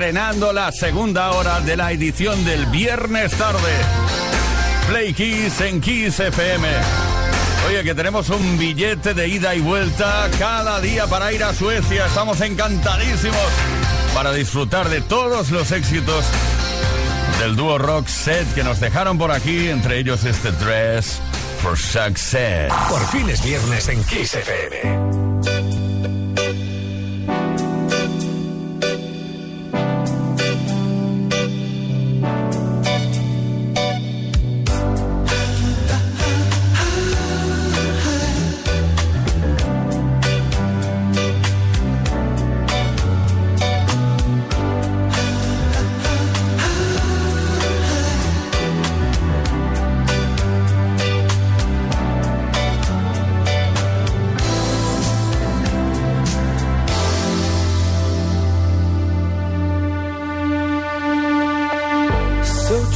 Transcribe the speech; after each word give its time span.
Estrenando 0.00 0.54
la 0.54 0.72
segunda 0.72 1.30
hora 1.32 1.60
de 1.60 1.76
la 1.76 1.92
edición 1.92 2.42
del 2.46 2.64
viernes 2.66 3.32
tarde. 3.32 3.70
Play 4.88 5.12
Kiss 5.12 5.60
en 5.60 5.78
Kiss 5.78 6.18
FM. 6.18 6.66
Oye, 7.68 7.82
que 7.82 7.94
tenemos 7.94 8.30
un 8.30 8.56
billete 8.56 9.12
de 9.12 9.28
ida 9.28 9.54
y 9.54 9.60
vuelta 9.60 10.30
cada 10.38 10.80
día 10.80 11.06
para 11.06 11.30
ir 11.34 11.44
a 11.44 11.52
Suecia. 11.52 12.06
Estamos 12.06 12.40
encantadísimos 12.40 13.36
para 14.14 14.32
disfrutar 14.32 14.88
de 14.88 15.02
todos 15.02 15.50
los 15.50 15.70
éxitos 15.70 16.24
del 17.38 17.54
dúo 17.54 17.76
rock 17.76 18.06
set 18.06 18.54
que 18.54 18.64
nos 18.64 18.80
dejaron 18.80 19.18
por 19.18 19.30
aquí, 19.30 19.68
entre 19.68 19.98
ellos 19.98 20.24
este 20.24 20.50
Dress 20.52 21.20
for 21.62 21.78
Success. 21.78 22.72
Por 22.88 23.06
fin 23.08 23.28
es 23.28 23.44
viernes 23.44 23.86
en 23.88 24.02
Kiss 24.04 24.34
FM. 24.34 25.19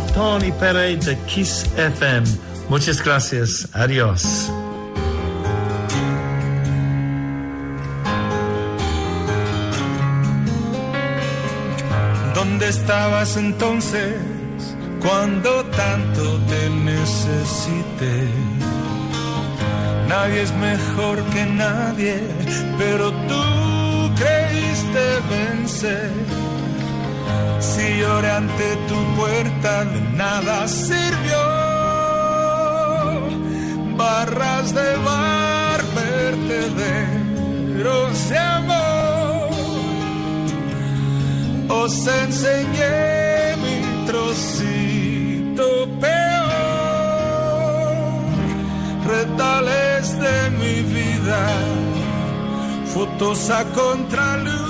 Tony 0.00 0.52
Pérez 0.52 1.04
de 1.06 1.16
Kiss 1.26 1.66
FM. 1.76 2.26
Muchas 2.68 3.02
gracias. 3.02 3.68
Adiós. 3.72 4.50
¿Dónde 12.34 12.68
estabas 12.68 13.36
entonces 13.36 14.14
cuando 15.00 15.64
tanto 15.66 16.38
te 16.48 16.70
necesité? 16.70 18.28
Nadie 20.08 20.42
es 20.42 20.52
mejor 20.54 21.22
que 21.32 21.46
nadie, 21.46 22.20
pero 22.78 23.10
tú 23.28 24.14
creíste 24.16 25.04
vencer 25.30 26.45
si 27.86 27.92
lloré 28.00 28.30
ante 28.30 28.76
tu 28.88 28.98
puerta, 29.16 29.84
de 29.84 30.00
nada 30.16 30.66
sirvió. 30.68 31.42
Barras 33.96 34.74
de 34.74 34.96
bar, 35.08 35.80
vertederos 36.04 37.08
de 38.30 38.38
amor. 38.38 39.50
Os 41.68 42.06
enseñé 42.06 43.56
mi 43.64 43.76
trocito 44.08 45.66
peor. 46.00 46.26
Retales 49.14 50.04
de 50.24 50.36
mi 50.60 50.76
vida, 50.96 51.40
fotos 52.92 53.50
a 53.50 53.62
contraluz 53.80 54.65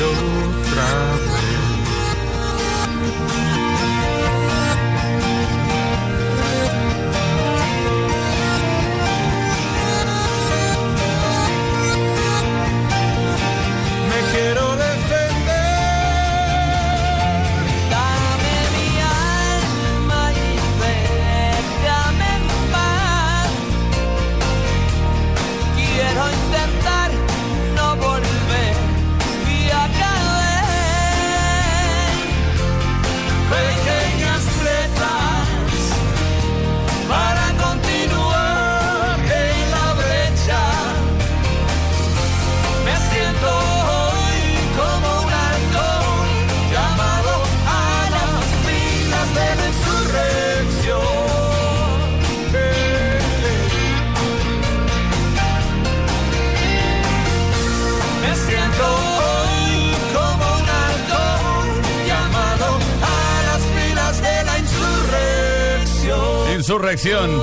y 0.00 0.39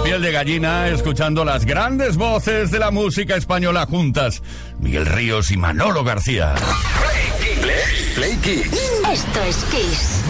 piel 0.04 0.22
de 0.22 0.32
gallina, 0.32 0.88
escuchando 0.88 1.44
las 1.44 1.66
grandes 1.66 2.16
voces 2.16 2.70
de 2.70 2.78
la 2.78 2.92
música 2.92 3.36
española 3.36 3.88
juntas. 3.88 4.44
Miguel 4.80 5.08
Ríos 5.08 5.50
y 5.52 5.58
Manolo 5.58 6.04
García. 6.04 6.54
Play 8.14 8.36
Kids. 8.38 8.72
Esto 9.12 9.44
es 9.44 9.56
Kiss. 9.72 10.22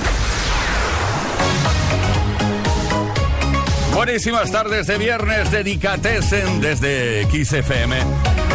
Buenísimas 3.93 4.49
tardes 4.51 4.87
de 4.87 4.97
viernes, 4.97 5.51
dedicatesen 5.51 6.61
desde 6.61 7.27
Kiss 7.29 7.51
FM. 7.51 7.97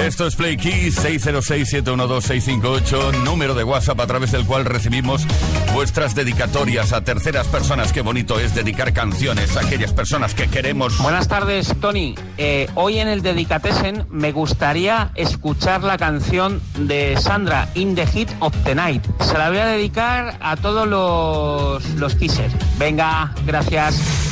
Esto 0.07 0.27
es 0.27 0.37
Play 0.37 0.57
Kiss 0.57 0.99
606-712-658, 1.05 3.13
número 3.25 3.53
de 3.55 3.65
WhatsApp 3.65 4.01
a 4.01 4.07
través 4.07 4.33
del 4.33 4.47
cual 4.47 4.65
recibimos 4.65 5.27
vuestras 5.73 6.15
dedicatorias 6.15 6.93
a 6.93 7.03
terceras 7.03 7.49
personas. 7.49 7.93
Qué 7.93 8.03
bonito 8.03 8.39
es 8.39 8.55
dedicar 8.55 8.93
canciones 8.93 9.57
a 9.57 9.61
aquellas 9.61 9.93
personas 9.93 10.35
que 10.35 10.49
queremos. 10.49 10.99
Buenas 10.99 11.29
tardes, 11.29 11.75
Tony. 11.81 12.15
Eh, 12.39 12.69
hoy 12.75 12.99
en 12.99 13.09
el 13.09 13.23
Dedicatesen 13.23 14.07
me 14.11 14.33
gustaría 14.33 15.11
escuchar 15.15 15.83
la 15.83 15.99
canción 15.99 16.61
de 16.79 17.17
Sandra, 17.19 17.69
In 17.75 17.95
the 17.95 18.07
Heat 18.07 18.29
of 18.41 18.55
the 18.65 18.75
Night. 18.75 19.05
Se 19.21 19.37
la 19.39 19.49
voy 19.49 19.59
a 19.59 19.67
dedicar 19.67 20.39
a 20.41 20.57
todos 20.57 20.87
los, 20.87 21.89
los 21.95 22.15
kissers. 22.15 22.53
Venga, 22.79 23.35
gracias. 23.47 24.32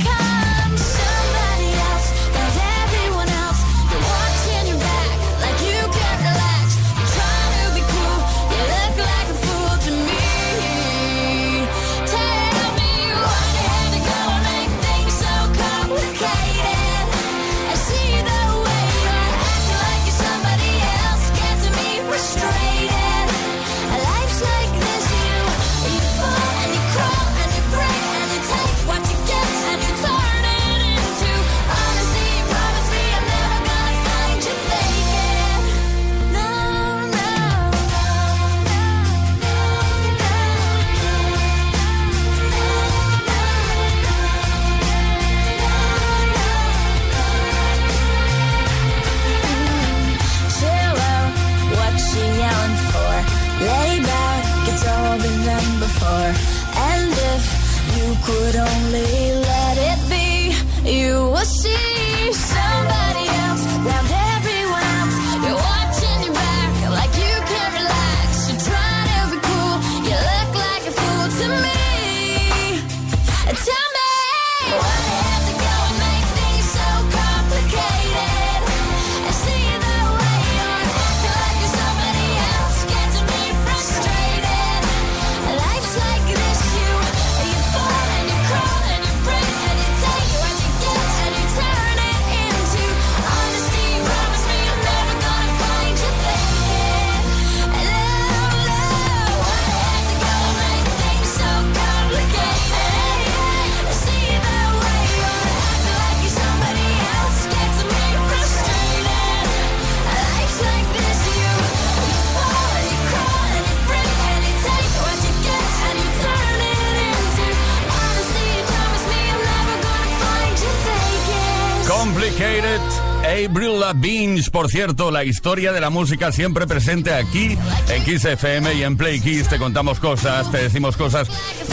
Por 124.49 124.69
cierto, 124.69 125.11
la 125.11 125.23
historia 125.23 125.71
de 125.71 125.79
la 125.81 125.89
música 125.89 126.31
siempre 126.31 126.65
presente 126.65 127.13
aquí 127.13 127.57
en 127.89 128.03
Kiss 128.03 128.25
FM 128.25 128.73
y 128.73 128.83
en 128.83 128.97
Play 128.97 129.19
Kiss. 129.19 129.47
Te 129.47 129.57
contamos 129.57 129.99
cosas, 129.99 130.51
te 130.51 130.57
decimos 130.57 130.97
cosas. 130.97 131.27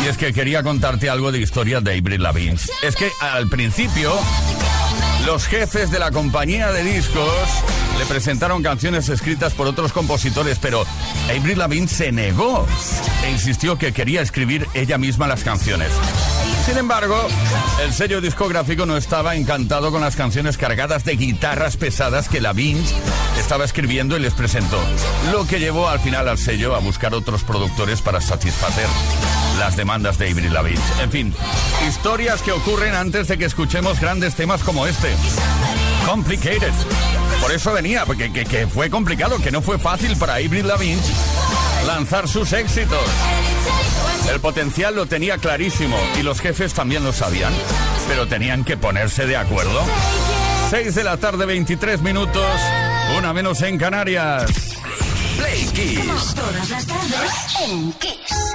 Y 0.05 0.09
es 0.09 0.17
que 0.17 0.33
quería 0.33 0.63
contarte 0.63 1.09
algo 1.09 1.33
de 1.33 1.39
historia 1.39 1.81
de 1.81 1.97
Avril 1.97 2.23
Lavigne. 2.23 2.59
Es 2.83 2.97
que 2.97 3.11
al 3.21 3.49
principio, 3.49 4.13
los 5.25 5.47
jefes 5.47 5.91
de 5.91 5.99
la 5.99 6.11
compañía 6.11 6.71
de 6.73 6.85
discos 6.85 7.33
le 7.99 8.07
presentaron 8.07 8.63
canciones 8.63 9.09
escritas 9.09 9.55
por 9.55 9.67
otros 9.67 9.93
compositores, 9.93 10.59
pero 10.61 10.85
Avril 11.37 11.59
Lavigne 11.59 11.89
se 11.89 12.13
negó 12.13 12.67
e 13.25 13.31
insistió 13.31 13.79
que 13.79 13.93
quería 13.93 14.21
escribir 14.21 14.67
ella 14.75 14.99
misma 14.99 15.27
las 15.27 15.43
canciones. 15.43 15.91
Sin 16.69 16.77
embargo, 16.77 17.17
el 17.83 17.95
sello 17.95 18.21
discográfico 18.21 18.85
no 18.85 18.99
estaba 18.99 19.35
encantado 19.37 19.91
con 19.91 20.03
las 20.03 20.17
canciones 20.17 20.59
cargadas 20.59 21.03
de 21.03 21.17
guitarras 21.17 21.79
pesadas 21.79 22.29
que 22.29 22.43
la 22.43 22.53
estaba 23.39 23.65
escribiendo 23.65 24.19
y 24.19 24.21
les 24.21 24.35
presentó, 24.35 24.79
lo 25.33 25.47
que 25.47 25.61
llevó 25.61 25.89
al 25.89 25.99
final 25.99 26.29
al 26.29 26.37
sello 26.37 26.75
a 26.75 26.81
buscar 26.81 27.15
otros 27.15 27.43
productores 27.43 28.03
para 28.03 28.21
satisfacer 28.21 28.87
las 29.59 29.77
demandas 29.77 30.19
de 30.19 30.31
Avril 30.31 30.53
Lavigne. 30.53 30.83
En 31.01 31.11
fin, 31.11 31.35
historias 31.89 32.43
que 32.43 32.53
ocurren 32.53 32.95
antes 32.95 33.29
de 33.29 33.39
que 33.39 33.47
escuchemos 33.47 33.99
grandes 33.99 34.35
temas 34.35 34.63
como 34.63 34.87
este. 34.87 35.09
Complicated. 36.05 36.73
Por 37.41 37.51
eso 37.51 37.73
venía, 37.73 38.05
porque 38.05 38.31
que, 38.31 38.67
fue 38.67 38.91
complicado, 38.91 39.39
que 39.39 39.51
no 39.51 39.63
fue 39.63 39.79
fácil 39.79 40.19
para 40.19 40.35
Avril 40.35 40.69
Lavigne 40.69 41.01
lanzar 41.87 42.29
sus 42.29 42.53
éxitos. 42.53 43.01
El 44.31 44.41
potencial 44.41 44.95
lo 44.95 45.07
tenía 45.07 45.39
clarísimo 45.39 45.97
y 46.19 46.23
los 46.23 46.41
jefes 46.41 46.75
también 46.75 47.03
lo 47.05 47.13
sabían, 47.13 47.53
pero 48.07 48.27
tenían 48.27 48.65
que 48.65 48.77
ponerse 48.77 49.27
de 49.27 49.37
acuerdo. 49.37 49.83
6 50.71 50.95
de 50.95 51.05
la 51.05 51.17
tarde, 51.17 51.47
23 51.47 52.03
minutos, 52.03 52.47
una 53.17 53.33
menos 53.33 53.63
en 53.63 53.79
Canarias. 53.79 54.45
Play 55.39 55.65
Kiss. 55.75 56.35
Todas 56.35 56.71
las 56.71 56.87
tardes 56.87 57.33
en 57.65 57.93
Kiss. 57.93 58.55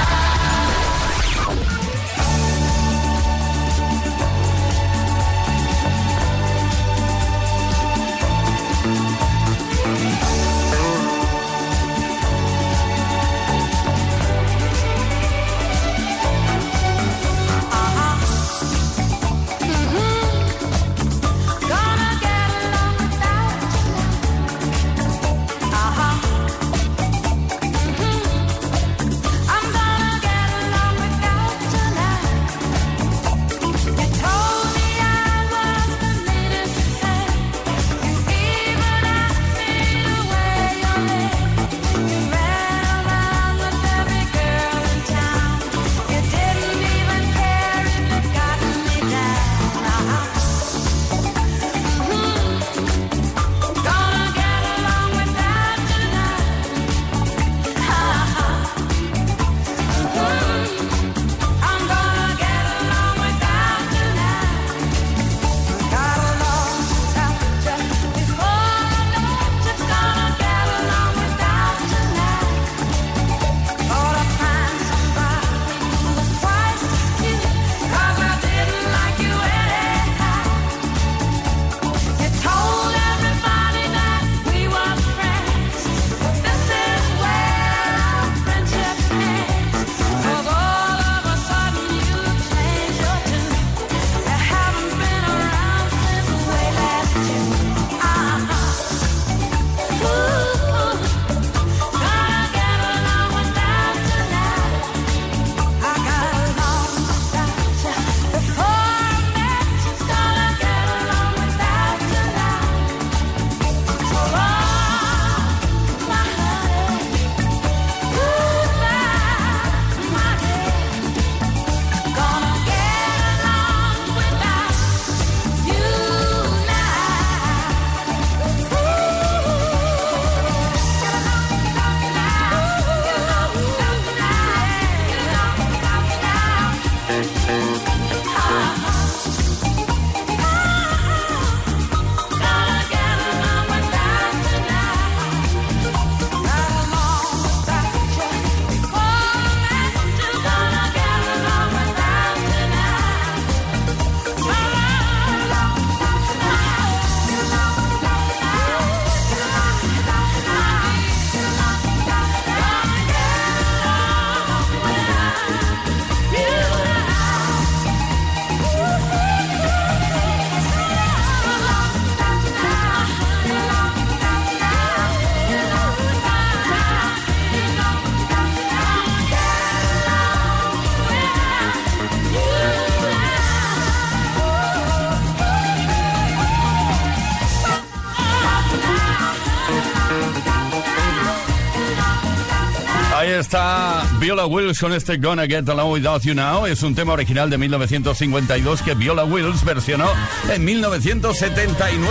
Está 193.41 194.03
Viola 194.19 194.45
Wills 194.45 194.79
con 194.79 194.93
este 194.93 195.17
Gonna 195.17 195.47
Get 195.47 195.67
Along 195.67 195.91
Without 195.91 196.21
You 196.21 196.35
Now. 196.35 196.67
Es 196.67 196.83
un 196.83 196.93
tema 196.93 197.13
original 197.13 197.49
de 197.49 197.57
1952 197.57 198.81
que 198.83 198.93
Viola 198.93 199.23
Wills 199.25 199.63
versionó 199.65 200.07
en 200.47 200.63
1979. 200.63 202.07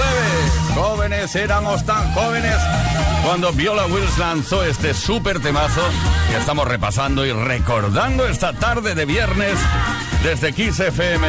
Jóvenes, 0.74 1.34
éramos 1.36 1.86
tan 1.86 2.12
jóvenes 2.12 2.56
cuando 3.24 3.52
Viola 3.52 3.86
Wills 3.86 4.18
lanzó 4.18 4.64
este 4.64 4.92
súper 4.92 5.40
temazo 5.40 5.82
que 6.30 6.36
estamos 6.36 6.66
repasando 6.66 7.24
y 7.24 7.32
recordando 7.32 8.26
esta 8.26 8.52
tarde 8.52 8.96
de 8.96 9.04
viernes 9.04 9.56
desde 10.24 10.52
Kiss 10.52 10.80
FM. 10.80 11.26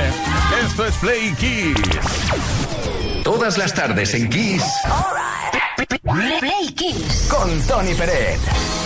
Esto 0.66 0.86
es 0.86 0.96
Play 0.96 1.34
Kiss. 1.36 1.76
Todas 3.24 3.58
las 3.60 3.74
tardes 3.74 4.16
en 4.16 4.30
Kiss 4.30 4.64
Play 6.40 6.74
Kiss. 6.76 7.28
con 7.30 7.62
Tony 7.68 7.94
Peret. 7.94 8.81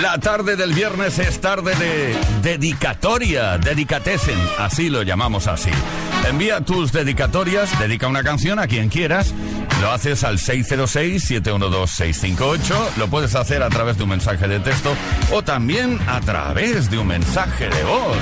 La 0.00 0.16
tarde 0.16 0.56
del 0.56 0.72
viernes 0.72 1.18
es 1.18 1.42
tarde 1.42 1.74
de 1.74 2.16
dedicatoria, 2.40 3.58
dedicatesen, 3.58 4.38
así 4.58 4.88
lo 4.88 5.02
llamamos 5.02 5.46
así. 5.46 5.68
Envía 6.26 6.62
tus 6.62 6.92
dedicatorias, 6.92 7.78
dedica 7.78 8.08
una 8.08 8.22
canción 8.22 8.58
a 8.58 8.66
quien 8.66 8.88
quieras, 8.88 9.34
lo 9.82 9.90
haces 9.90 10.24
al 10.24 10.38
606-712-658, 10.38 12.96
lo 12.96 13.08
puedes 13.08 13.34
hacer 13.34 13.62
a 13.62 13.68
través 13.68 13.98
de 13.98 14.04
un 14.04 14.08
mensaje 14.08 14.48
de 14.48 14.60
texto 14.60 14.94
o 15.30 15.42
también 15.42 15.98
a 16.06 16.20
través 16.20 16.90
de 16.90 16.96
un 16.96 17.08
mensaje 17.08 17.68
de 17.68 17.84
voz. 17.84 18.16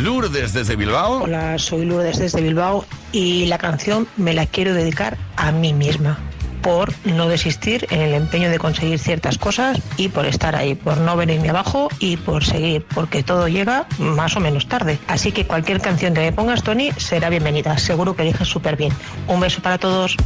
Lourdes 0.00 0.54
desde 0.54 0.76
Bilbao. 0.76 1.24
Hola, 1.24 1.58
soy 1.58 1.84
Lourdes 1.84 2.20
desde 2.20 2.40
Bilbao 2.40 2.86
y 3.12 3.44
la 3.46 3.58
canción 3.58 4.08
me 4.16 4.32
la 4.32 4.46
quiero 4.46 4.72
dedicar 4.72 5.18
a 5.36 5.52
mí 5.52 5.74
misma 5.74 6.18
por 6.62 6.92
no 7.04 7.28
desistir 7.28 7.86
en 7.90 8.00
el 8.00 8.14
empeño 8.14 8.48
de 8.50 8.58
conseguir 8.58 8.98
ciertas 8.98 9.38
cosas 9.38 9.80
y 9.96 10.08
por 10.08 10.26
estar 10.26 10.56
ahí, 10.56 10.74
por 10.74 10.98
no 10.98 11.16
venirme 11.16 11.50
abajo 11.50 11.88
y 11.98 12.16
por 12.16 12.44
seguir, 12.44 12.86
porque 12.94 13.22
todo 13.22 13.48
llega 13.48 13.86
más 13.98 14.36
o 14.36 14.40
menos 14.40 14.66
tarde. 14.68 14.98
Así 15.08 15.32
que 15.32 15.46
cualquier 15.46 15.80
canción 15.80 16.14
que 16.14 16.20
me 16.20 16.32
pongas, 16.32 16.62
Tony, 16.62 16.92
será 16.96 17.28
bienvenida. 17.28 17.76
Seguro 17.78 18.14
que 18.16 18.22
eliges 18.22 18.48
súper 18.48 18.76
bien. 18.76 18.92
Un 19.26 19.40
beso 19.40 19.60
para 19.60 19.78
todos. 19.78 20.16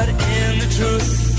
but 0.00 0.08
in 0.08 0.58
the 0.60 0.66
truth. 0.78 1.29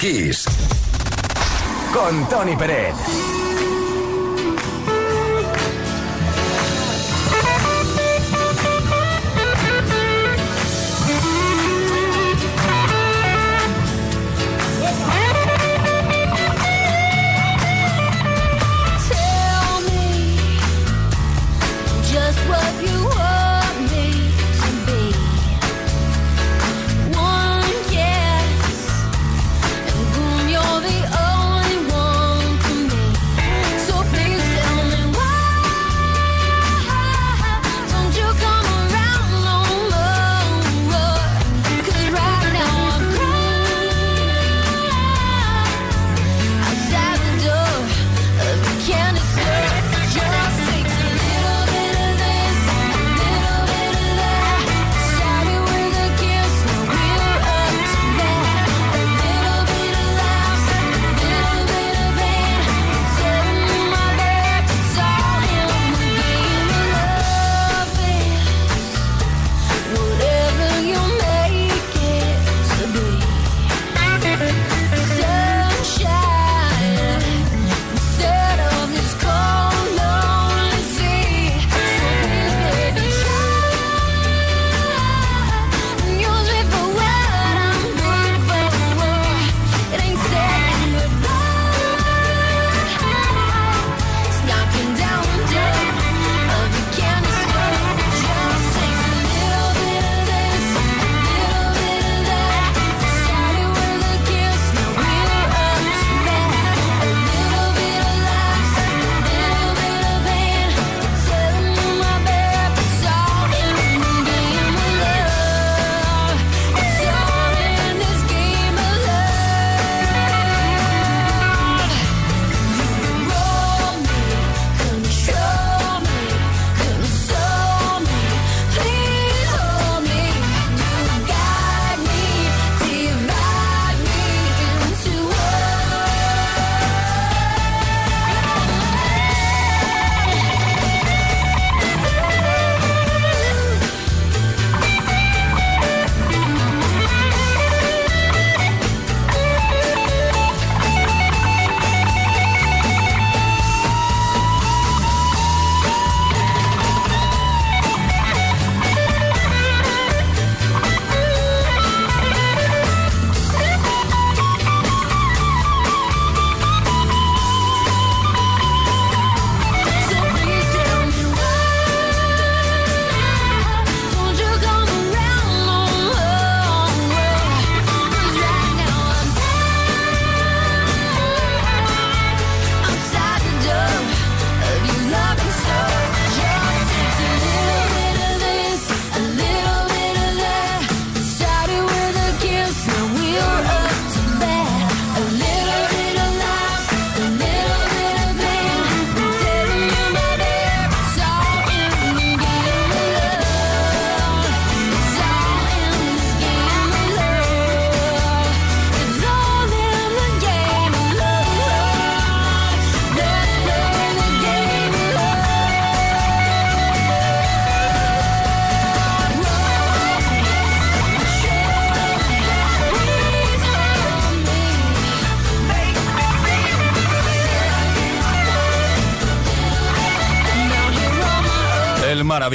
Kiss. 0.00 0.46
Con 1.92 2.26
Tony 2.30 2.56
Pérez. 2.56 3.49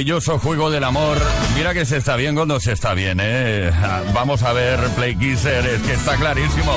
maravilloso 0.06 0.38
juego 0.38 0.70
del 0.70 0.84
amor. 0.84 1.18
Mira 1.56 1.74
que 1.74 1.84
se 1.84 1.96
está 1.96 2.14
bien 2.14 2.36
cuando 2.36 2.60
se 2.60 2.70
está 2.70 2.94
bien, 2.94 3.18
¿eh? 3.20 3.72
Ah, 3.74 4.02
vamos 4.14 4.44
a 4.44 4.52
ver, 4.52 4.78
Play 4.90 5.16
Kisser, 5.16 5.66
es 5.66 5.82
que 5.82 5.94
está 5.94 6.14
clarísimo. 6.14 6.72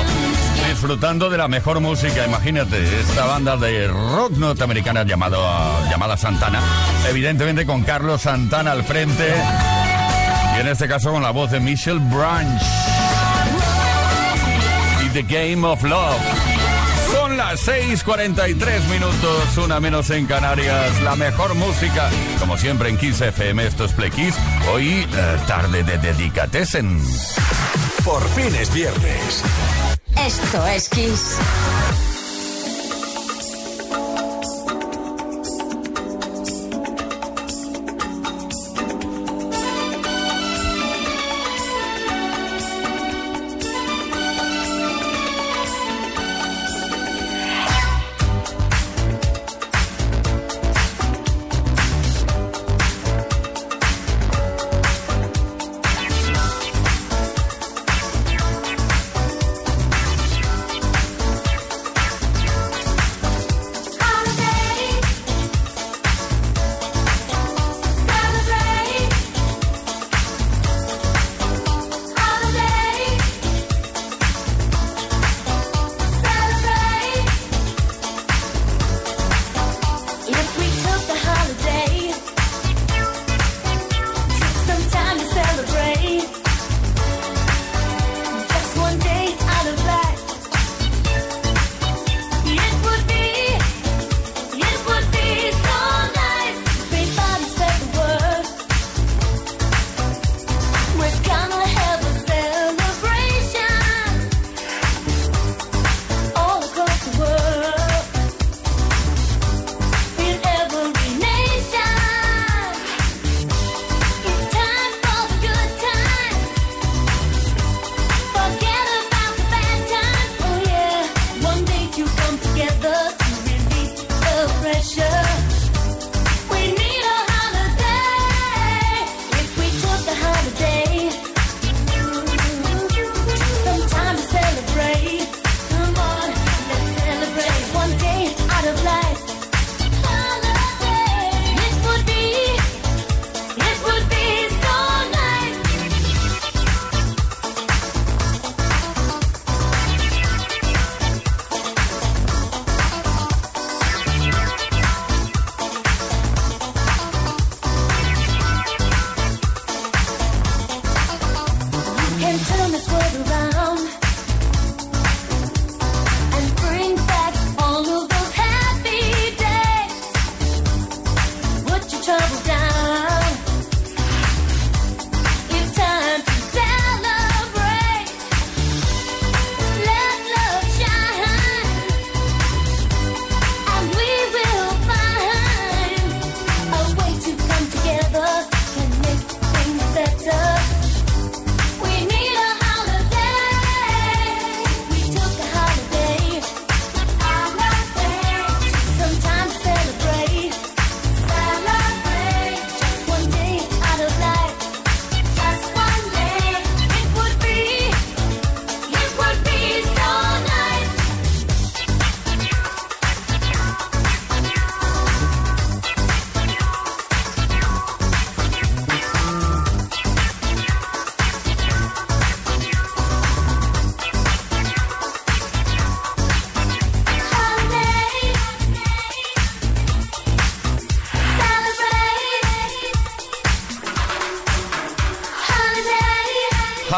Disfrutando 0.68 1.30
de 1.30 1.38
la 1.38 1.46
mejor 1.46 1.78
música, 1.78 2.26
imagínate, 2.26 2.82
esta 3.00 3.26
banda 3.26 3.56
de 3.56 3.86
rock 3.86 4.32
norteamericana 4.32 5.04
llamado, 5.04 5.40
llamada 5.88 6.16
Santana, 6.16 6.60
evidentemente 7.08 7.64
con 7.64 7.84
Carlos 7.84 8.22
Santana 8.22 8.72
al 8.72 8.82
frente, 8.82 9.32
y 10.56 10.60
en 10.60 10.66
este 10.66 10.88
caso 10.88 11.12
con 11.12 11.22
la 11.22 11.30
voz 11.30 11.52
de 11.52 11.60
Michelle 11.60 12.00
Branch. 12.00 12.62
Y 15.06 15.08
The 15.10 15.22
Game 15.22 15.64
of 15.64 15.84
Love. 15.84 16.39
Las 17.50 17.66
6:43 17.66 18.86
minutos, 18.88 19.56
una 19.56 19.80
menos 19.80 20.08
en 20.10 20.26
Canarias. 20.26 21.02
La 21.02 21.16
mejor 21.16 21.56
música, 21.56 22.08
como 22.38 22.56
siempre 22.56 22.90
en 22.90 22.96
Kiss 22.96 23.20
FM, 23.20 23.66
estos 23.66 23.90
es 23.90 23.96
Play 23.96 24.10
Kiss. 24.12 24.36
Hoy, 24.72 25.04
eh, 25.12 25.36
tarde 25.48 25.82
de 25.82 25.98
Dedicatesen. 25.98 27.02
Por 28.04 28.22
fin 28.28 28.54
es 28.54 28.72
viernes. 28.72 29.42
Esto 30.16 30.64
es 30.68 30.88
Kiss. 30.90 31.38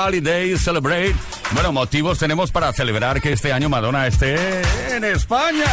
Holiday 0.02 0.56
Celebrate. 0.58 1.14
Bueno, 1.52 1.72
motivos 1.72 2.18
tenemos 2.18 2.50
para 2.50 2.72
celebrar 2.72 3.20
que 3.20 3.32
este 3.32 3.52
año 3.52 3.68
Madonna 3.68 4.06
esté 4.06 4.36
en 4.90 5.04
España. 5.04 5.64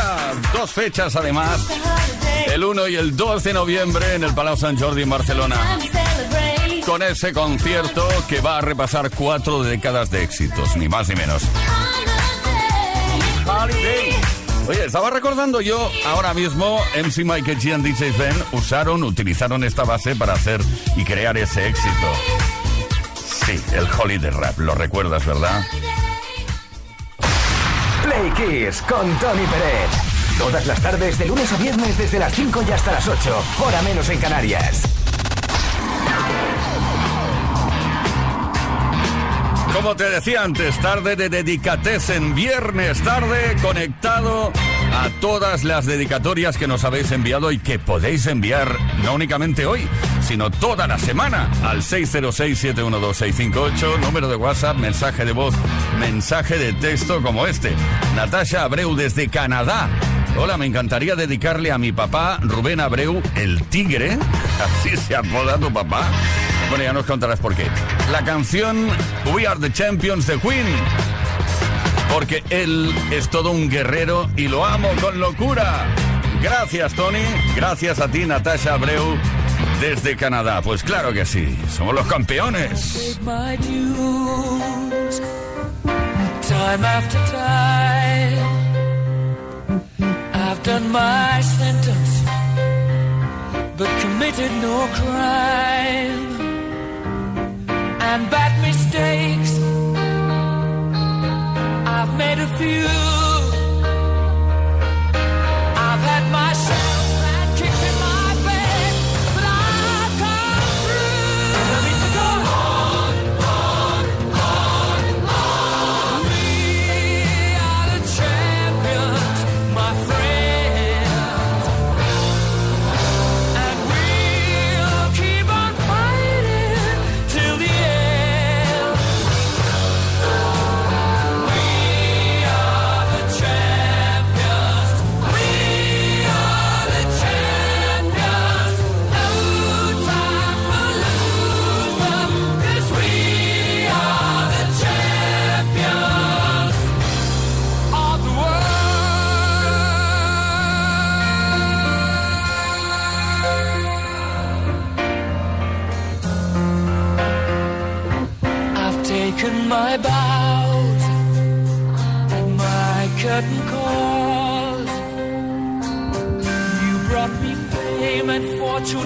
Dos 0.53 0.71
fechas 0.71 1.15
además, 1.15 1.65
el 2.47 2.63
1 2.63 2.88
y 2.89 2.95
el 2.95 3.15
2 3.15 3.43
de 3.43 3.53
noviembre 3.53 4.15
en 4.15 4.23
el 4.23 4.34
Palau 4.36 4.55
Sant 4.55 4.80
Jordi 4.80 5.01
en 5.01 5.09
Barcelona. 5.09 5.55
Con 6.86 7.01
ese 7.01 7.34
concierto 7.34 8.07
que 8.27 8.39
va 8.41 8.59
a 8.59 8.61
repasar 8.61 9.09
cuatro 9.09 9.63
décadas 9.63 10.11
de 10.11 10.23
éxitos, 10.23 10.75
ni 10.77 10.88
más 10.88 11.09
ni 11.09 11.15
menos. 11.15 11.43
Oye, 14.67 14.86
estaba 14.86 15.09
recordando 15.09 15.61
yo 15.61 15.91
ahora 16.05 16.36
mismo, 16.36 16.80
MC 16.95 17.23
Michael 17.23 17.59
G 17.59 17.73
and 17.73 17.84
DJ 17.84 18.11
Ben 18.11 18.36
usaron, 18.51 19.03
utilizaron 19.03 19.63
esta 19.63 19.84
base 19.84 20.15
para 20.15 20.34
hacer 20.34 20.61
y 20.95 21.03
crear 21.03 21.36
ese 21.38 21.67
éxito. 21.67 22.49
Sí, 23.50 23.60
el 23.74 23.88
Holiday 23.91 24.30
Rap, 24.30 24.60
lo 24.60 24.76
recuerdas, 24.76 25.26
¿verdad? 25.26 25.66
Play 28.04 28.32
Kiss 28.34 28.84
con 28.84 29.12
Tony 29.18 29.43
Pérez. 29.47 29.89
Todas 30.38 30.68
las 30.68 30.80
tardes, 30.80 31.18
de 31.18 31.26
lunes 31.26 31.52
a 31.52 31.58
viernes, 31.58 31.97
desde 31.97 32.20
las 32.20 32.32
5 32.32 32.64
y 32.68 32.72
hasta 32.72 32.91
las 32.91 33.08
8, 33.08 33.43
hora 33.66 33.82
menos 33.82 34.08
en 34.10 34.20
Canarias. 34.20 34.84
Como 39.74 39.95
te 39.95 40.12
decía 40.12 40.43
antes, 40.43 40.80
tarde 40.80 41.16
de 41.16 41.30
Dedicatesen, 41.30 42.36
viernes 42.36 43.02
tarde, 43.02 43.56
conectado 43.64 44.54
a 44.93 45.09
todas 45.21 45.63
las 45.63 45.86
dedicatorias 45.86 46.57
que 46.57 46.67
nos 46.67 46.84
habéis 46.84 47.11
enviado 47.11 47.51
y 47.51 47.59
que 47.59 47.77
podéis 47.80 48.27
enviar 48.27 48.75
no 49.03 49.13
únicamente 49.13 49.65
hoy, 49.65 49.88
sino 50.21 50.51
toda 50.51 50.88
la 50.88 50.97
semana 50.97 51.49
al 51.63 51.82
606-712-658, 51.82 53.99
número 53.99 54.27
de 54.27 54.36
WhatsApp, 54.36 54.75
mensaje 54.77 55.23
de 55.25 55.32
voz, 55.32 55.55
mensaje 55.99 56.57
de 56.57 56.73
texto 56.73 57.21
como 57.21 57.47
este. 57.47 57.71
Natasha 58.15 58.63
Abreu 58.63 58.95
desde 58.95 59.30
Canadá. 59.30 59.88
Hola, 60.38 60.57
me 60.57 60.65
encantaría 60.65 61.15
dedicarle 61.15 61.71
a 61.71 61.77
mi 61.77 61.91
papá 61.91 62.39
Rubén 62.41 62.80
Abreu, 62.80 63.21
el 63.36 63.61
tigre, 63.63 64.17
así 64.63 64.97
se 64.97 65.15
apoda 65.15 65.57
tu 65.57 65.71
papá. 65.71 66.07
Bueno, 66.69 66.84
ya 66.84 66.93
nos 66.93 67.05
contarás 67.05 67.39
por 67.39 67.55
qué. 67.55 67.65
La 68.11 68.23
canción 68.23 68.88
We 69.34 69.47
Are 69.47 69.59
the 69.59 69.71
Champions 69.71 70.27
de 70.27 70.39
Queen. 70.39 70.67
Porque 72.12 72.43
él 72.49 72.93
es 73.12 73.30
todo 73.30 73.51
un 73.51 73.70
guerrero 73.70 74.30
y 74.36 74.47
lo 74.47 74.66
amo 74.66 74.89
con 75.01 75.20
locura. 75.20 75.86
Gracias, 76.41 76.93
Tony. 76.93 77.24
Gracias 77.55 77.99
a 77.99 78.10
ti, 78.10 78.26
Natasha 78.26 78.74
Abreu, 78.74 79.18
desde 79.80 80.16
Canadá. 80.16 80.62
Pues 80.62 80.84
claro 80.84 81.14
que 81.14 81.26
sí, 81.26 81.57
somos 81.70 81.93
los 81.93 82.07
campeones. 82.07 83.20
but 93.80 93.88
committed 94.01 94.51
no 94.62 94.88
crime. 94.99 96.20
And 98.10 98.30
bad 98.30 98.53
mistakes, 98.62 99.51
I've 102.39 102.57
made 102.57 102.83
a 102.83 102.87
few. 102.87 103.09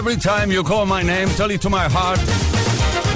Every 0.00 0.16
Time 0.16 0.50
You 0.50 0.64
Call 0.64 0.86
My 0.86 1.02
Name, 1.04 1.26
Tell 1.36 1.50
It 1.50 1.60
To 1.60 1.68
My 1.68 1.86
Heart. 1.86 2.20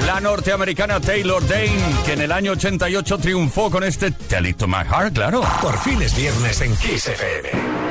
La 0.04 0.20
norteamericana 0.20 1.00
Taylor 1.00 1.42
Dane, 1.48 1.80
que 2.04 2.12
en 2.12 2.20
el 2.20 2.30
año 2.30 2.52
88 2.52 3.16
triunfó 3.16 3.70
con 3.70 3.82
este 3.84 4.10
Tell 4.10 4.44
It 4.44 4.58
To 4.58 4.68
My 4.68 4.84
Heart, 4.84 5.14
claro. 5.14 5.40
Por 5.62 5.78
fin 5.78 6.02
es 6.02 6.14
viernes 6.14 6.60
en 6.60 6.76
Kiss 6.76 7.06
FM. 7.06 7.83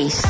Peace. 0.00 0.29